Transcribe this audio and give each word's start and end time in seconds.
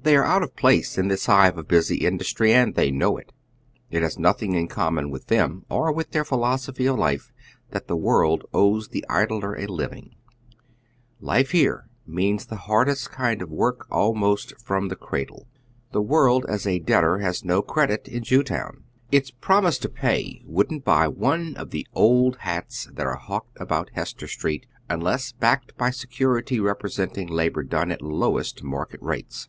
They 0.00 0.14
are 0.14 0.24
out 0.24 0.44
of 0.44 0.54
place 0.54 0.96
in 0.98 1.08
this 1.08 1.26
hive 1.26 1.58
of 1.58 1.66
busy 1.66 1.96
industry, 2.06 2.52
and 2.54 2.72
tliey 2.76 2.92
know 2.94 3.16
it. 3.16 3.32
It 3.90 4.02
has 4.04 4.16
nothing 4.16 4.52
in 4.52 4.68
common 4.68 5.10
with 5.10 5.26
them 5.26 5.64
or 5.68 5.90
with 5.90 6.12
their 6.12 6.24
philosophy 6.24 6.86
of 6.86 6.96
life, 6.96 7.32
that 7.72 7.88
the 7.88 7.96
world 7.96 8.44
owes 8.54 8.88
the 8.88 9.04
idler 9.08 9.54
a 9.56 9.66
living. 9.66 10.14
Life 11.18 11.50
here 11.50 11.88
means 12.06 12.46
the 12.46 12.54
hardest 12.54 13.10
kind 13.10 13.42
of 13.42 13.50
work 13.50 13.88
almost 13.90 14.54
from 14.60 14.86
the 14.86 14.94
cradle. 14.96 15.48
The 15.90 16.02
world 16.02 16.46
as 16.48 16.68
a 16.68 16.78
debtor 16.78 16.84
jy 16.84 16.84
Coo' 16.84 16.84
I 16.84 16.86
^Ue" 16.86 16.94
106 16.94 16.94
HOW 16.94 16.94
THE 16.94 16.94
OTHER 16.94 17.18
HALF 17.18 17.24
LIVES. 17.24 17.38
has 17.40 17.44
no 17.44 17.62
credit 17.62 18.08
in 18.08 18.22
Jewtown. 18.22 18.82
Its 19.10 19.30
promise 19.32 19.78
to 19.78 19.88
pay 19.88 20.42
wouldn't 20.46 20.84
buy 20.84 21.08
one 21.08 21.56
of 21.56 21.70
tlie 21.70 21.86
old 21.94 22.36
hats 22.42 22.88
that 22.94 23.06
are 23.06 23.16
hawked 23.16 23.58
about 23.60 23.90
Hester 23.94 24.28
Street, 24.28 24.66
unless 24.88 25.32
backed 25.32 25.76
by 25.76 25.90
security 25.90 26.60
representing 26.60 27.30
iaboi' 27.30 27.68
done 27.68 27.90
at 27.90 28.02
lowest 28.02 28.62
market 28.62 29.02
rates. 29.02 29.48